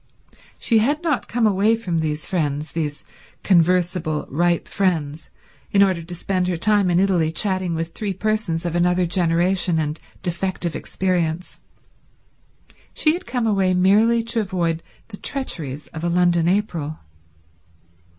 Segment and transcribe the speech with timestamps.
[0.57, 3.03] She had not come away from these friends, these
[3.43, 5.29] conversable ripe friends,
[5.69, 9.77] in order to spend her time in Italy chatting with three persons of another generation
[9.77, 11.59] and defective experience;
[12.95, 16.97] she had come away merely to avoid the treacheries of a London April.